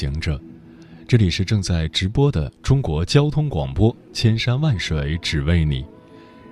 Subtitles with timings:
[0.00, 0.40] 行者，
[1.06, 5.84] 这里是正在直播的中国交通广播，千山万水只为你，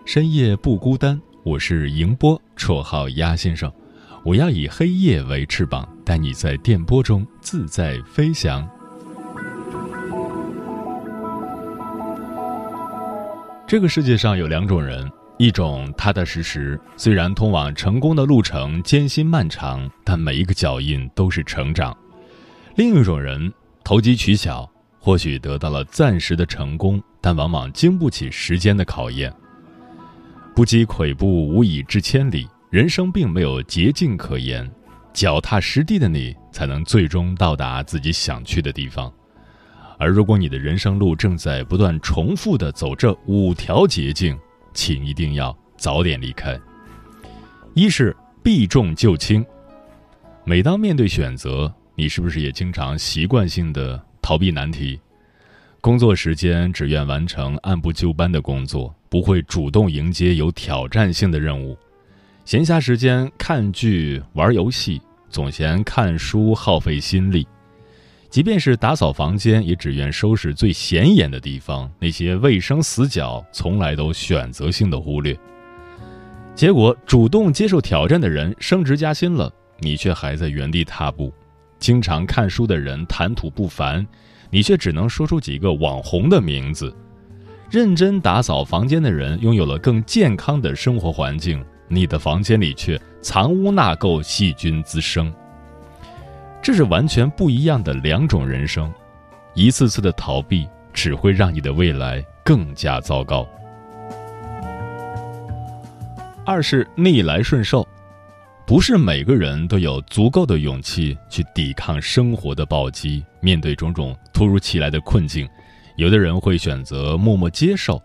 [0.04, 1.18] 深夜不孤单。
[1.44, 3.72] 我是迎波，绰号鸭先生。
[4.22, 8.68] 我要以黑夜为翅膀，带你在电波中自在飞翔。
[13.66, 21.96] 这个世界上有两种人，一种踏踏实实，虽然通往成功的路程艰辛漫长，但每一个脚印都是成长；
[22.78, 29.34] 另一种人投机取巧，或许得到了暂时的成功，但往往经不起时间的考验。
[30.54, 32.48] 不积跬步，无以至千里。
[32.70, 34.70] 人生并没有捷径可言，
[35.12, 39.12] 脚踏实地的你，才能最终到达自己想去的地方。
[39.98, 44.38] 而如果你的人生路正在不断重复的走这五条捷径，
[44.72, 46.56] 请一定要早点离开。
[47.74, 49.44] 一是避重就轻。
[50.44, 55.00] 每当面对选择，你是不是也经常习惯性的逃避难题？
[55.80, 58.94] 工作时间只愿完成按部就班的工作。
[59.08, 61.76] 不会主动迎接有挑战性的任务，
[62.44, 67.44] 闲暇时间看剧、玩游戏，总嫌看书耗费心力。
[68.28, 75.36] 即便是打扫房间，也只愿收拾最显眼的地方，那些卫生死角从来都选择性的忽略。
[76.54, 81.32] 结果，主动接受挑战的人升职加薪了，你却还在原地踏步；
[81.78, 84.06] 经常看书的人谈吐不凡，
[84.50, 86.94] 你却只能说出几个网红的名字。
[87.70, 95.32] 认真打扫房间的人拥有了更健康的生活环境，你的房间里却藏污纳垢、细菌滋生。
[96.60, 98.92] 这是完全不一样的两种人生，
[99.54, 103.46] 一次次的逃避只会让你的未来更加糟糕。
[106.44, 107.86] 二是逆来顺受，
[108.68, 115.48] 不是每个人都有足够的勇气去抵抗生活的暴击，面对种种突如其来的困境。
[115.96, 117.98] 有的人会选择默默接受，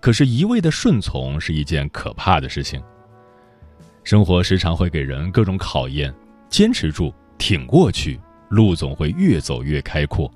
[0.00, 2.82] 可是，一味的顺从是一件可怕的事情。
[4.02, 6.12] 生活时常会给人各种考验，
[6.48, 10.28] 坚持住，挺过去，路总会越走越开阔。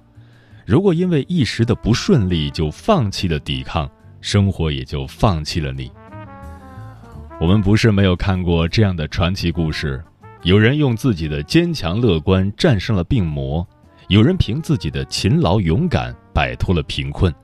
[0.65, 3.91] 如果因为一时的不顺利就放弃了抵抗，
[4.21, 5.91] 生活也就放弃了你。
[7.39, 10.03] 我们不是没有看过这样的传奇故事：
[10.43, 13.67] 有人用自己的坚强乐观战胜了病魔，
[14.09, 16.15] 有人凭自己的勤劳勇敢。
[16.33, 17.35] 摆脱了贫困，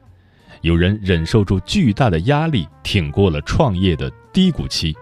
[0.60, 4.94] 有人忍受住巨大的压力，挺过了创业的低谷期。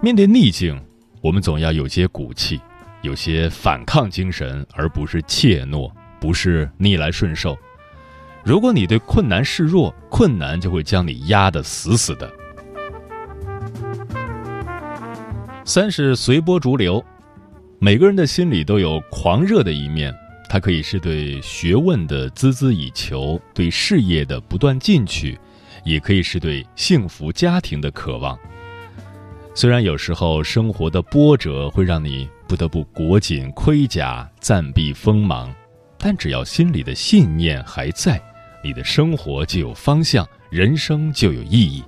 [0.00, 0.76] 面对逆境，
[1.20, 2.60] 我们总要有些骨气，
[3.02, 5.88] 有些反抗精神，而不是怯懦，
[6.20, 7.56] 不是逆来顺受。
[8.44, 12.28] 如果你对困难示弱，困难就会将你压得死死的。
[15.74, 17.02] 三是随波逐流，
[17.78, 20.14] 每个人的心里都有狂热的一面。
[20.46, 25.40] 它可以是对学问的孜孜以求，对事业的不断进取，
[25.82, 28.38] 也可以是对幸福家庭的渴望。
[29.54, 35.50] 虽然有时候生活的波折会让你不得不裹紧盔甲，暂避锋芒，
[35.96, 38.22] 但只要心里的信念还在，
[38.62, 41.82] 你的生活就有方向，人生就有意义。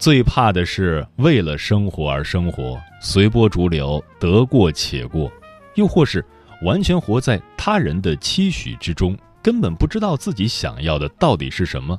[0.00, 5.30] 最怕的是为了生活而生活，随波逐流，得过且过，
[5.76, 6.24] 又或是。
[6.62, 11.98] 完全活在他人的期许之中，根本不知道自己想要的到底是什么。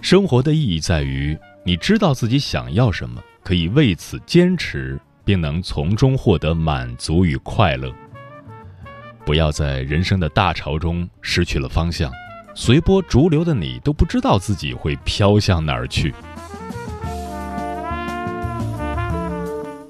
[0.00, 7.92] 生活的意义在于，你知道自己想要什么，可以为此坚持，并能从中获得满足与快乐。
[9.26, 12.10] 不要在人生的大潮中失去了方向，
[12.54, 16.14] 随波逐流的你都不知道自己会飘向哪儿去。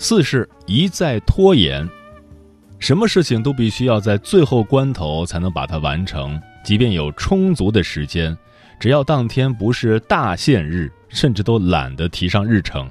[0.03, 1.87] 四是一再拖延。
[2.79, 8.35] 什么事情都必须要在最后关头才能把它完成，即便有充足的时间，
[8.79, 12.91] 只要当天不是大限日，甚至都懒得提上日程。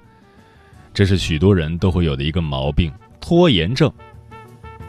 [0.93, 3.91] 这是许多人都会有的一个毛病——拖延症。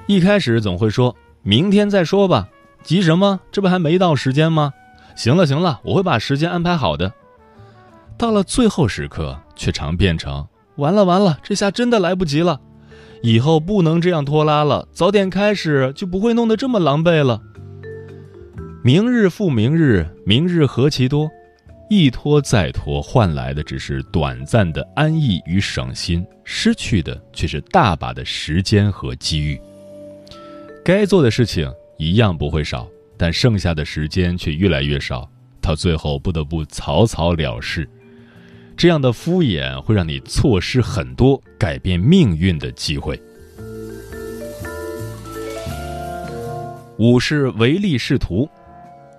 [0.07, 2.51] 一开始总会说明天再说吧，
[2.83, 3.41] 急什么？
[3.51, 4.75] 这不还没到时间吗？
[5.17, 7.11] 行了行了，我会把时间安排好的。
[8.19, 10.47] 到了最后时刻，却常变成
[10.81, 12.59] 完了完了，这下真的来不及了，
[13.23, 17.41] 以后不能这样拖拉了，早点开始就不会弄得这么狼狈了。
[18.83, 21.31] 明日复明日，明日何其多，
[21.91, 29.61] 一拖再拖，换来的只是短暂的安逸与省心，失去的却是大把的时间和机遇。
[30.83, 32.89] 该做的事情一样不会少，
[33.19, 35.29] 但剩下的时间却越来越少，
[35.61, 37.87] 到最后不得不草草了事。
[38.81, 43.21] 这样的敷衍会让你错失很多改变命运的机会。
[46.97, 48.49] 五是唯利是图，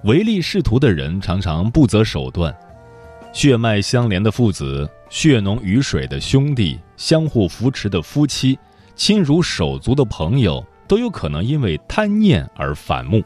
[0.05, 2.51] 唯利是图的人常常不择手段。
[3.33, 8.57] 血脉相连的父子，血浓于水的兄弟，相互扶持的夫妻，
[8.95, 10.65] 亲如手足的朋友。
[10.87, 13.23] 都有可能因为贪念而反目，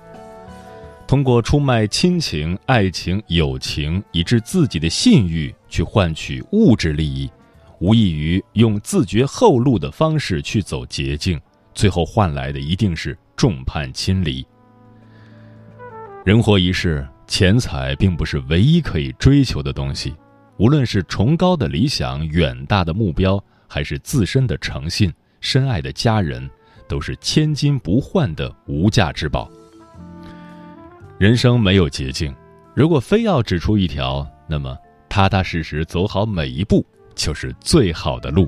[1.08, 7.30] 通过出卖亲情、爱情、友情，以致自己的信誉去换取物质利益，
[7.80, 11.40] 无异于用自绝后路的方式去走捷径，
[11.76, 14.46] 最后换来的一定是众叛亲离。
[16.26, 20.16] 人活一世，钱财并不是唯一可以追求的东西，
[20.58, 26.50] 无论是崇高的理想、远大的目标，还是自身的诚信、深爱的家人。
[26.88, 29.50] 都是千金不换的无价之宝。
[31.18, 32.36] 人生没有捷径，
[32.74, 34.78] 如果非要指出一条，那么
[35.08, 36.86] 踏踏实实走好每一步
[37.16, 38.46] 就是最好的路。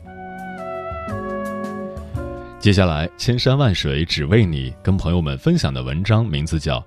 [2.60, 6.80] 接下来，千山万水只为你，跟朋友们分享的文章名字叫《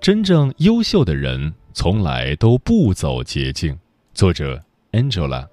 [0.00, 3.74] 真正优秀的人从来都不走捷径》，
[4.14, 4.58] 作者
[4.92, 5.46] Angela。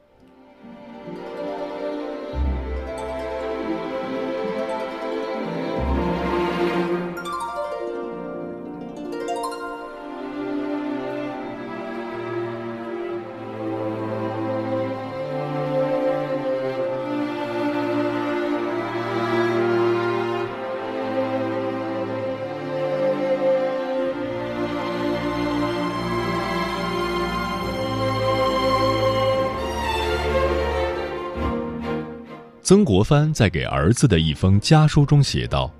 [32.65, 35.71] 曾国藩在给儿子的一封家书中写道：“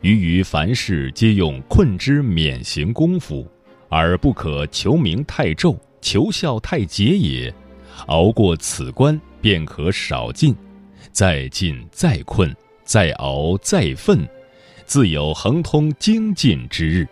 [0.00, 3.46] 余于凡事皆用困之免行功夫，
[3.90, 7.54] 而不可求名太骤，求效太节也。
[8.06, 10.54] 熬过此关，便可少进；
[11.10, 12.50] 再进再困，
[12.82, 14.26] 再熬再奋，
[14.86, 17.06] 自有恒通精进之日。”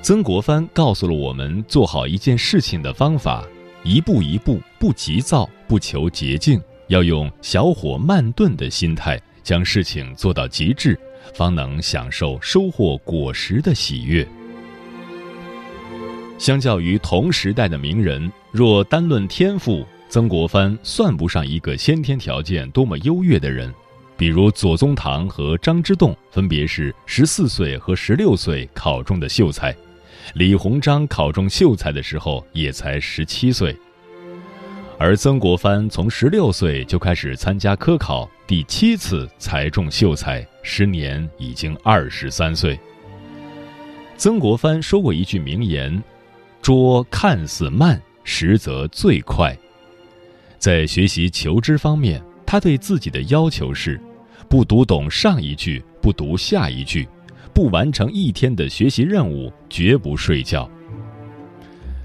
[0.00, 3.46] 曾国藩告诉了我们做好一件事情的方法：
[3.84, 6.58] 一步一步，不急躁，不求捷径。
[6.90, 10.98] 要用小火慢炖的心态，将事情做到极致，
[11.32, 14.26] 方能享受收获果实的喜悦。
[16.36, 23.72] 相较于同时代的名人，若单论天赋，曾国藩算不上一个先天条件多么优越的人。
[24.16, 29.72] 比如左宗棠和张之洞，分别是十四岁和十六岁考中的秀才；
[30.34, 33.76] 李鸿章考中秀才的时候，也才十七岁。
[35.02, 42.78] 而曾国藩从十六岁就开始参加科考，第七次才中秀才，时年已经二十三岁。
[44.18, 46.02] 曾国藩说过一句名言
[46.60, 49.56] ：“拙看似慢，实则最快。”
[50.60, 53.98] 在学习求知方面，他对自己的要求是：
[54.50, 57.08] 不读懂上一句，不读下一句，
[57.54, 60.70] 不完成一天的学习任务，绝不睡觉。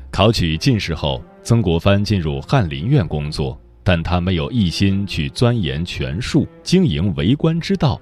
[0.09, 1.21] 考取进士后。
[1.45, 8.01] 曾国藩进入翰林院工作，但他没有一心去钻研权术、经营为官之道，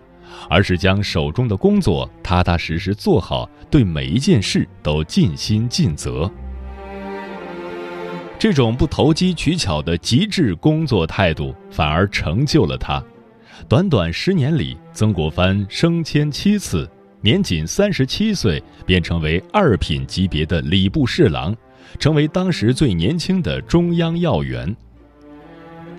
[0.49, 6.31] 而是将手中的工作踏踏实实做好，对每一件事都尽心尽责。
[8.39, 13.03] 这种不投机取巧的极致工作态度，反而成就了他。
[13.67, 21.53] 短短十年里，曾国藩升迁七次，年仅三十七岁便成为二品级别的礼部侍郎。
[21.99, 24.75] 成为当时最年轻的中央要员。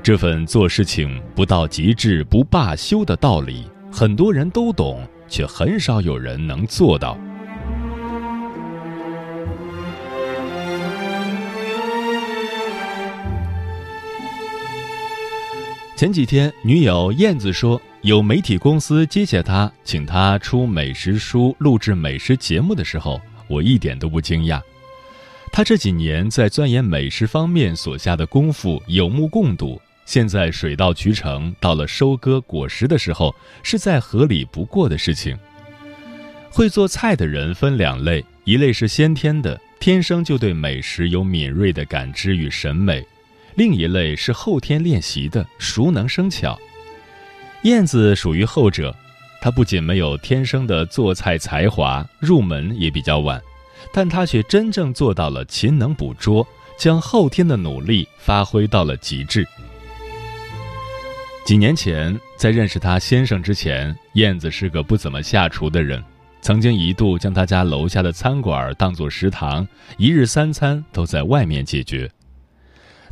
[0.03, 7.19] 这份做事情不到极致不罢休的道理，很多人都懂，却很少有人能做到。
[15.97, 24.61] 前几天，女友燕子说，有媒体公司接洽她，请她出美食书、录制美食节目的时候，我一点都不惊讶。
[25.57, 33.33] 他这几年在钻研美食方面所下的功夫有目共睹，现在水到渠成，到了收割果实的时候，
[33.63, 35.39] 是再合理不过的事情。
[36.51, 43.01] 会做菜的人分两类，一类是先天的，天生就对美食有敏锐的感知与审美；
[43.55, 46.59] 另一类是后天练习的，熟能生巧。
[47.63, 48.93] 燕子属于后者，
[49.41, 53.41] 她不仅没有天生的做菜才华，入门也比较晚，
[53.93, 59.47] 但她却真正做到了勤能补拙，将后天的努力发挥到了极致。
[61.45, 66.03] 几年前，在认识她先生之前，燕子是个不怎么下厨的人，
[66.41, 69.67] 曾经一度将他家楼下的餐馆当作食堂，
[69.99, 72.11] 一日三餐都在外面解决。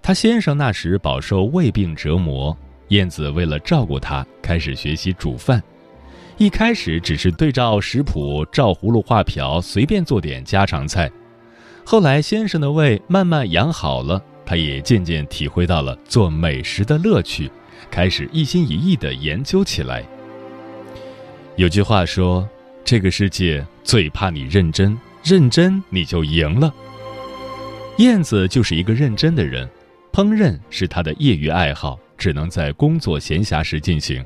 [0.03, 2.57] 她先生那时饱受胃病折磨。
[2.89, 5.63] 燕子为了照顾他，开始学习煮饭。
[6.39, 11.11] 一开始只是对照食谱，照葫芦画瓢，随便做点家常菜。
[11.85, 17.51] 后来先生的胃慢慢养好了，他也渐渐体会到了做美食的乐趣，
[17.91, 20.05] 开始一心一意地研究起来。
[21.57, 22.49] 有句话说
[22.85, 26.73] ：“这个世界最怕你认真，认真你就赢了。”
[27.99, 29.69] 燕子就是一个认真的人，
[30.13, 31.99] 烹饪是他的业余爱好。
[32.19, 34.25] 只能在工作闲暇时进行，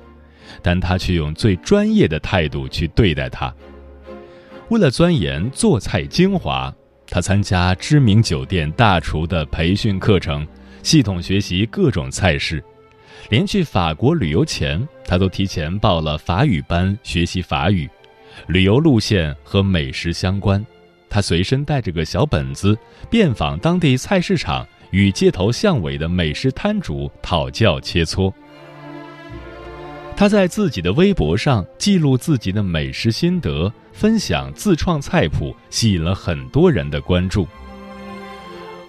[0.62, 3.54] 但他却用最专业的态度去对待它。
[4.68, 6.74] 为了钻研做菜精华，
[7.06, 10.46] 他参加知名酒店大厨的培训课程，
[10.82, 12.62] 系统学习各种菜式。
[13.30, 17.88] 连去法国旅游前，他都提前报了法语班学习法语。
[18.48, 20.64] 旅游路线和美食相关，
[21.08, 22.76] 他随身带着个小本子，
[23.08, 24.66] 遍访当地菜市场。
[24.92, 28.32] 与街头巷尾的美食摊主讨教切磋。
[30.16, 37.46] 他在自己的微博上记录自己的美食心得，分享自创菜谱，吸引了很多人的关注。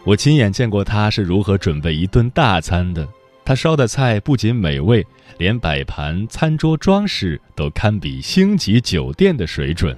[0.06, 3.06] 我亲眼见过他是如何准备一顿大餐的。
[3.44, 5.06] 他烧的菜不仅美味，
[5.38, 9.96] 连摆盘、餐桌装饰都堪比星级酒店的水准。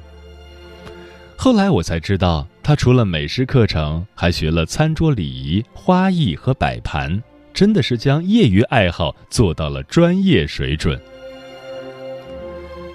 [1.35, 2.47] 后来我才知道。
[2.61, 7.19] 他除了美食课程，还学了餐桌礼仪、花艺和摆盘，
[7.51, 10.99] 真的是将业余爱好做到了专业水准。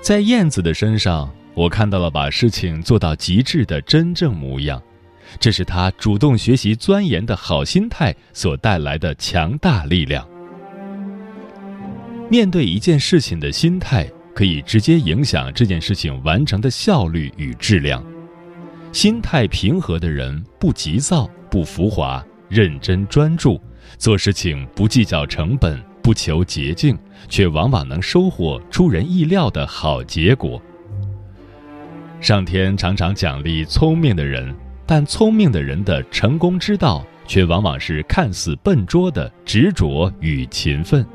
[0.05, 4.83] 在燕子的身上，我看到了把事情做到极致的真正模样，
[5.41, 10.29] 这是他主动学习、钻研的好心态所带来的强大力量。
[12.29, 18.05] 面对一件事情的心态，可以直接影响这件事情完成的效率与质量。
[18.93, 23.59] 心态平和的人，不急躁，不浮华，认真专注，
[23.97, 26.99] 做事情不计较成本，不求捷径，
[27.31, 30.61] 却往往能收获出人意料的好结果。
[32.21, 41.07] 上天常常奖励聪明的人，但聪明的人的成功之道，却往往是看似笨拙的执着与勤奋。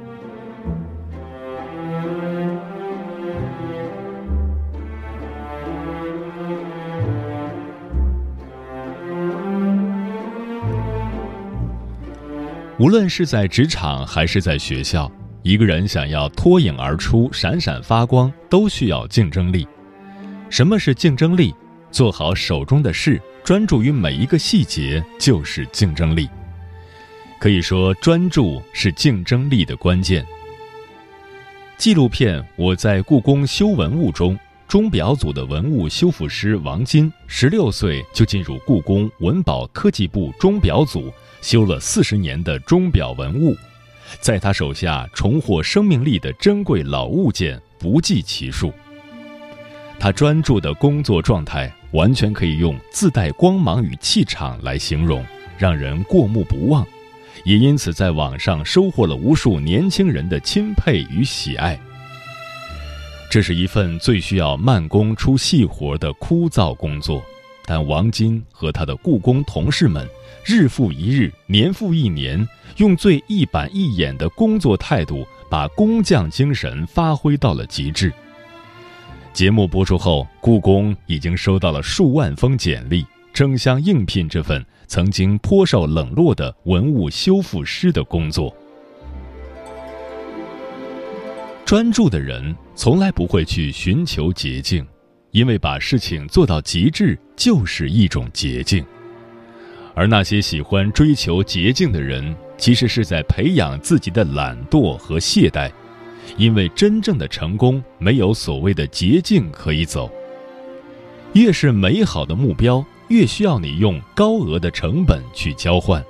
[12.80, 15.12] 无论是在职场还是在学校，
[15.44, 19.68] 一个人想要脱颖而出、闪闪发光，都需要竞争力。
[20.50, 21.54] 什么是竞争力？
[21.92, 26.30] 做好手中的事，专注于每一个细节，就是竞争力。
[27.38, 30.26] 可以说，专注是竞争力的关键。
[31.78, 41.12] 纪录片《我在故宫修文物》中，钟表组的文物修复师王金，十六岁就进入故宫文保科技部钟表组。
[41.42, 43.56] 修了四十年的钟表文物，
[44.20, 48.74] 在他手下重获生命力的珍贵老物件不计其数。
[50.00, 55.26] 他专注的工作状态，完全可以用自带光芒与气场来形容，
[55.58, 56.88] 让人过目不忘，
[57.44, 61.78] 也因此在网上收获了无数年轻人的钦佩与喜爱。
[63.30, 67.24] 这是一份最需要慢工出细活的枯燥工作，
[67.70, 70.10] 但王金和他的故宫同事们。
[70.44, 72.48] 日复一日，年复一年，
[72.78, 78.12] 用最一板一眼的工作态度，把工匠精神发挥到了极致。
[79.34, 88.52] 节目播出后，故宫已经收到了数万封简历，争相应聘这份曾经颇受冷落的文物修复师的工作。
[91.66, 94.84] 专注的人从来不会去寻求捷径，
[95.32, 98.84] 因为把事情做到极致就是一种捷径。
[99.96, 105.70] 而那些喜欢追求捷径的人，其实是在培养自己的懒惰和懈怠，
[106.38, 110.10] 因为真正的成功没有所谓的捷径可以走。
[111.34, 116.04] 越是美好的目标，越需要你用高额的成本去交换，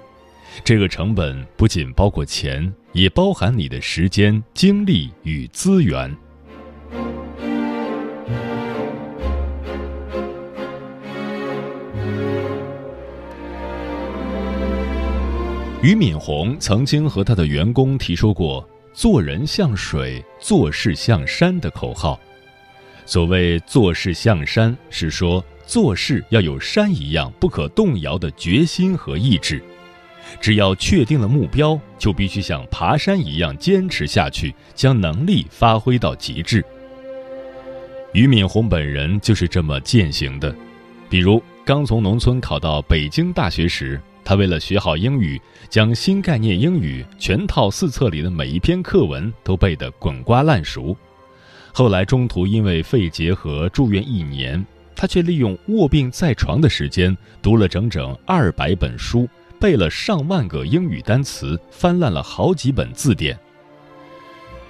[0.64, 6.16] 这个成本不仅包括钱，也包含你的时间、精力与资源。
[15.82, 22.20] 俞敏洪曾经和他的员工提出过“做人像水，做事像山”的口号。
[23.06, 29.64] 所谓“做事像山”，是说做事要有山一样不可动摇的决心和意志。
[30.42, 36.64] 只要确定了目标，就必须像爬山一样坚持下去，将能力发挥到极致。
[38.12, 40.54] 俞敏洪本人就是这么践行的。
[41.10, 43.98] 比如，刚从农村考到北京大学时。
[44.24, 50.96] 他为了学好英语，将新概念英语全套四册里的每一篇课文都背得滚瓜烂熟。
[51.74, 54.64] 后来中途因为肺结核住院一年，
[54.96, 59.28] 他却利用卧病在床的时间读了整整二百本书，
[59.60, 63.38] 背了上万个英语单词，翻烂了好几本字典。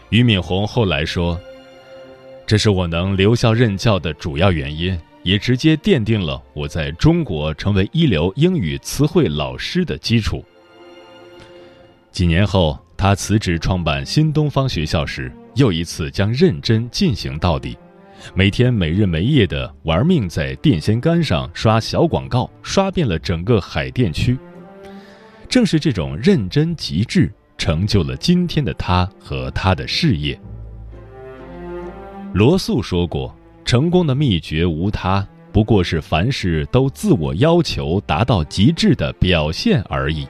[0.10, 1.40] 俞敏洪后来说
[2.46, 10.44] ：“这是我能留校任教的主要原因。”也直接奠定了我在中国成为一流英语词汇老师的基础。
[12.12, 17.78] 几年后，他辞职创办新东方学校时，又一次将认真进行到底，
[18.34, 24.38] 每天没日没夜的玩命在电线杆上刷小广告，刷遍了整个海淀区。
[25.48, 30.40] 正是这种认真极致，成就了今天的他和他的事业。
[32.34, 33.36] 罗素说过。
[33.70, 40.28] 成功的秘诀无他，不过是凡事都自我要求达到极致的表现而已。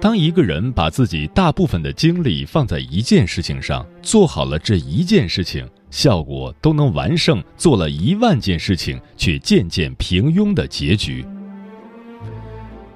[0.00, 11.26] 当一个人把自己大部分的精力放在一件事情上，做好了这一件事情，效果都能完胜做了一万件事情却渐渐平庸的结局。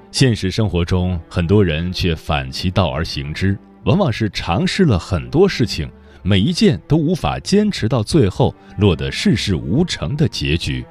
[0.09, 5.91] 现实生活中，很多人却反其道而行之，往往是尝试了很多事情。
[6.21, 10.85] 每一件都无法坚持到最后，落得世事无成的结局。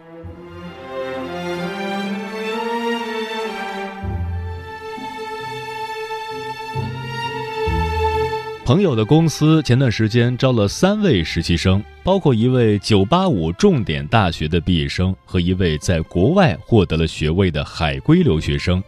[8.65, 18.83] 朋友的公司前段时间招了三位实习生，包括一位985重点大学的毕业生和一位在国外获得了学位的海归留学生。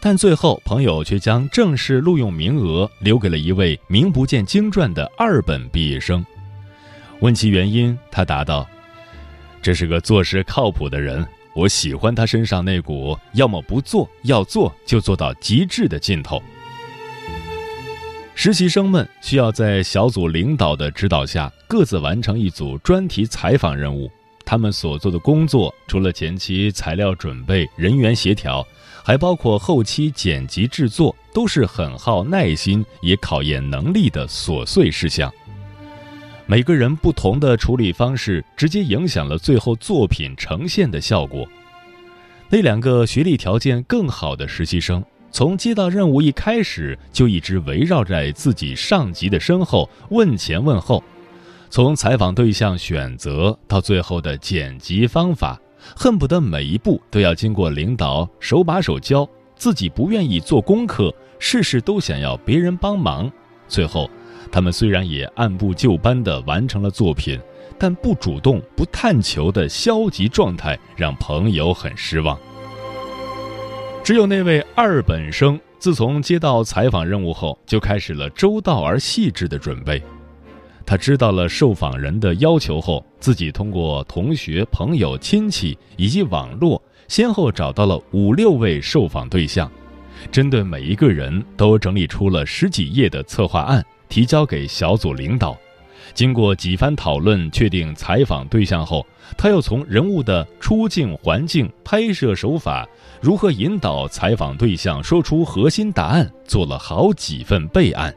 [0.00, 6.24] 但最后，朋友却将正式录用名额留给了一位名不见经传的二本毕业生。
[7.20, 8.64] 问其原因，他答道
[9.60, 16.40] ：“这是个做事靠谱的人，我喜欢他身上那股要么不做，要做就做到极致的劲头。”
[18.36, 24.08] 实习生们需要在小组领导的指导下，各自完成一组专题采访任务。
[24.44, 28.64] 他们所做的工作，除了前期材料准备、人员协调。
[29.08, 35.32] 还包括后期剪辑制作，都是很耗耐心也考验能力的琐碎事项。
[36.44, 41.48] 每个人不同的处理方式，直接影响了最后作品呈现的效果。
[42.50, 51.02] 那两个学历条件更好的实习生，从接到任务一开始，就一直围绕在自己上级的身后问前问后，
[51.70, 55.58] 从采访对象选择到最后的剪辑方法。
[55.96, 63.30] 恨不得每一步都要经过领导手把手教，自己不愿意做功课，事事都想要别人帮忙。
[63.66, 64.08] 最后，
[64.50, 67.38] 他们虽然也按部就班地完成了作品，
[67.78, 72.38] 但不主动、不探求的消极状态让朋友很失望。
[74.02, 80.02] 只有那位二本生，自从接到采访任务后，就开始了周到而细致的准备。
[80.88, 89.70] 他知道了受访人的要求后，自己通过同学、朋友、亲戚以及网络，先后找到了五六位受访对象，
[90.32, 95.54] 针对每一个人都整理出了十几页的策划案，提交给小组领导。
[96.14, 102.88] 经过几番讨论，确定采访对象后，他又从人物的出镜环境、拍摄手法、
[103.20, 108.14] 如何引导采访对象说出核心答案，做了好几份备案。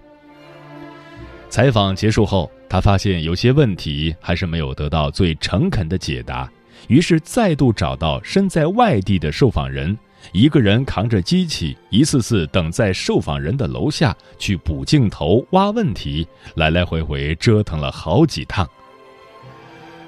[1.49, 2.49] 采访结束后。
[2.71, 6.49] 他发现有些问题还是没有得到最诚恳的解答，
[6.87, 9.97] 于是再度找到身在外地的受访人，
[10.31, 18.65] 一个人扛着机器，一次次等在受访人的楼下去补镜头、挖问题，来来回回折腾了好几趟。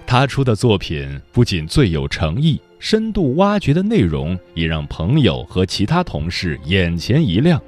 [0.07, 7.61] 他出的作品不仅最有诚意，深度挖掘的内容也让朋友和其他同事眼前一亮。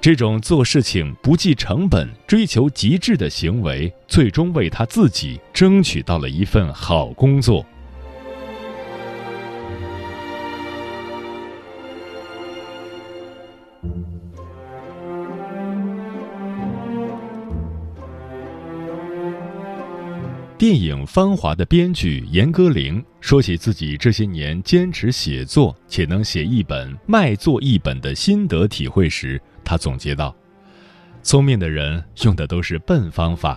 [0.00, 7.62] 这种做事情不计成本、追求极致的行为，最终为他自己争取到了一份好工作。
[20.56, 30.34] 电影《芳华》的编剧严歌苓说起自己这些年坚持写作且能写一本卖作一本的心得体会时，他总结道
[31.22, 33.56] ：“聪明的人用的都是笨方法。”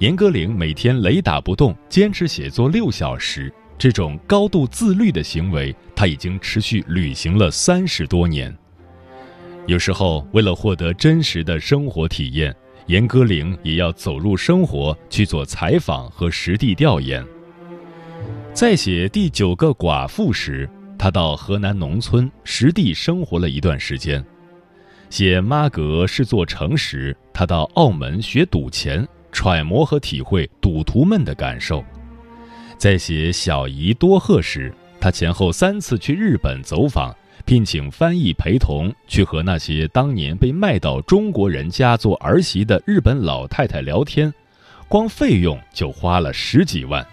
[0.00, 8.52] 严歌苓每天雷打不动坚持写作六小时，这种高度自律的行为，他已经持续履行了三十多年。
[9.68, 12.52] 有时候，为了获得真实的生活体验，
[12.86, 17.24] 严歌苓也要走入生活去做采访和实地调研。
[18.52, 24.20] 在写第九个寡妇时，他到河南农村实地生活了一段时间；
[25.10, 31.82] 写妈阁是座城时，他到澳门学赌钱，揣摩和体会赌徒们的感受；
[32.76, 37.14] 在写小姨多鹤时，他前后三次去日本走访。
[37.44, 44.30] 聘请翻译陪同去和那些当年被卖到中国人家做儿媳的日本老太太聊天，
[44.86, 47.06] 光费用就花了十几万。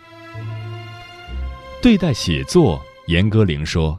[1.82, 3.98] 对待写作，严歌苓说：“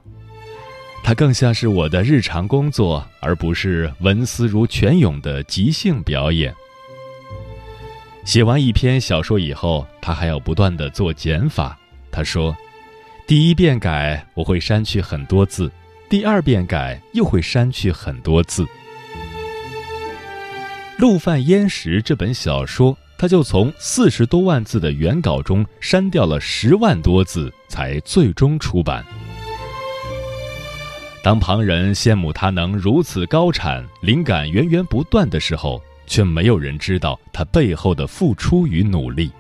[1.03, 6.55] 它更像是我的日常工作，而不是文思如泉涌的即兴表演。”
[8.25, 11.79] 写完一篇小说以后，他还要不断的做减法。
[12.11, 12.57] 他说
[13.27, 15.71] ：“第一遍改，我会删去很多字。”
[16.09, 18.63] 第二遍改又会删去很多字，
[20.99, 29.05] 《陆犯焉识》这本小说，他就从四十多万字的原稿中删掉了十万多字，才最终出版。
[31.27, 39.33] 当旁人羡慕他能如此高产、灵感源源不断的时候，却没有人知道他背后的付出与努力。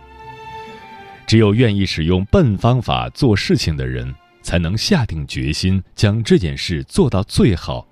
[1.29, 4.12] 只有愿意使用笨方法做事情的人。
[4.42, 7.87] 才能下定决心将这件事做到最好，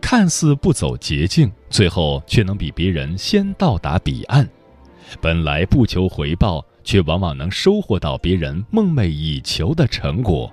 [0.00, 4.48] 看似不走捷径，最后却能比别人先到达彼岸。
[5.20, 10.50] 本来不求回报，却往往能收获到别人梦寐以求的成果。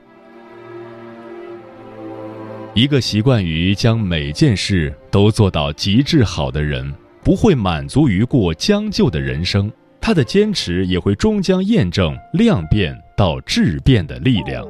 [2.75, 6.91] 一个习惯于将每件事都做到极致好的人，
[7.23, 14.65] 不会满足于过将就的人生，他的坚持也会终将验证量变到质变的力量。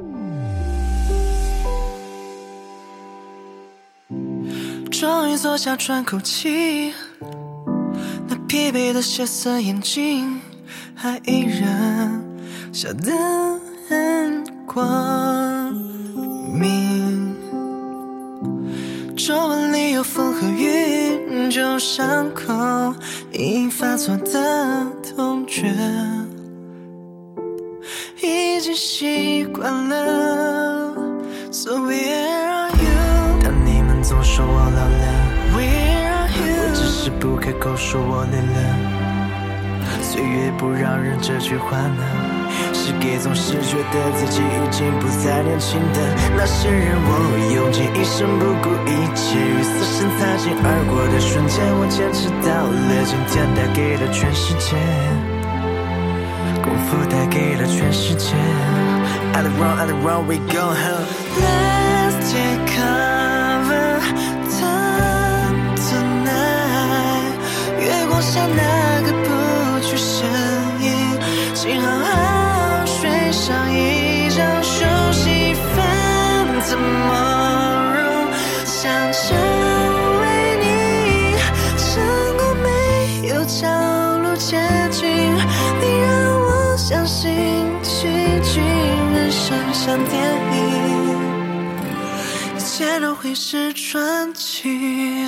[4.91, 6.91] 终于坐下，喘口气。
[8.27, 10.41] 那疲惫的血色眼睛，
[10.93, 12.21] 还依然
[12.73, 13.11] 笑得
[13.87, 15.73] 很光
[16.59, 17.02] 明。
[19.25, 22.93] 皱纹里有风和雨，旧伤口
[23.31, 25.63] 已发作的痛觉，
[28.21, 30.93] 已经习惯了。
[31.53, 33.39] So where are you？
[33.41, 35.07] 但你们总说我老了
[35.53, 36.67] ，We are you。
[36.67, 37.09] 我只是。
[37.11, 38.57] 不开口说我累了，
[40.01, 42.42] 岁月不让人这句话呢，
[42.83, 45.99] 是给总是觉得自己已经不再年轻的
[46.35, 46.91] 那些人。
[46.99, 47.09] 我
[47.55, 54.75] 用尽一生不顾一切与死神擦肩而过的瞬间，我坚持到了今天，带给了全世界，
[56.61, 58.35] 功夫带给了全世界。
[59.31, 61.07] I l o run, I l o run, we go home.
[61.39, 64.03] Let's take cover
[65.87, 67.31] tonight.
[67.79, 70.27] 月光下那个不去声
[70.81, 70.91] 音，
[71.55, 72.32] 幸好好睡
[73.33, 78.27] 上一觉，休息分怎么容？
[78.63, 79.35] 想成
[80.21, 80.23] 为
[80.61, 80.65] 你，
[81.77, 81.83] 成
[82.37, 82.67] 功没
[83.29, 83.67] 有角
[84.19, 85.09] 路捷径，
[85.81, 88.07] 你让我相信奇
[88.43, 88.61] 迹，
[89.13, 90.13] 人生像电
[90.53, 90.61] 影，
[92.55, 95.27] 一切都会是传奇。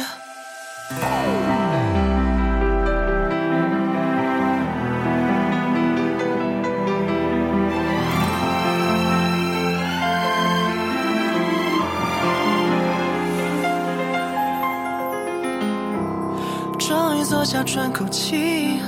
[17.66, 18.80] 喘口气，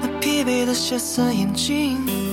[0.00, 2.29] 那疲惫的血色眼睛。